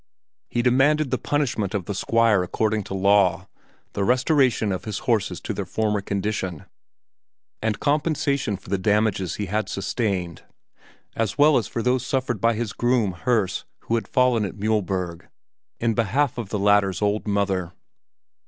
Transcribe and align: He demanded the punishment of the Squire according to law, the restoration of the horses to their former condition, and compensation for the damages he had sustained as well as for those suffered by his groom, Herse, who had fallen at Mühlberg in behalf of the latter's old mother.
He 0.49 0.63
demanded 0.63 1.11
the 1.11 1.19
punishment 1.19 1.75
of 1.75 1.85
the 1.85 1.93
Squire 1.93 2.41
according 2.41 2.83
to 2.85 2.95
law, 2.95 3.47
the 3.93 4.03
restoration 4.03 4.71
of 4.71 4.81
the 4.81 4.91
horses 5.03 5.39
to 5.41 5.53
their 5.53 5.63
former 5.67 6.01
condition, 6.01 6.65
and 7.61 7.79
compensation 7.79 8.57
for 8.57 8.69
the 8.71 8.79
damages 8.79 9.35
he 9.35 9.45
had 9.45 9.69
sustained 9.69 10.41
as 11.15 11.37
well 11.37 11.55
as 11.55 11.67
for 11.67 11.83
those 11.83 12.03
suffered 12.03 12.41
by 12.41 12.55
his 12.55 12.73
groom, 12.73 13.11
Herse, 13.11 13.63
who 13.81 13.93
had 13.93 14.07
fallen 14.07 14.43
at 14.43 14.55
Mühlberg 14.55 15.27
in 15.79 15.93
behalf 15.93 16.39
of 16.39 16.49
the 16.49 16.57
latter's 16.57 17.03
old 17.03 17.27
mother. 17.27 17.71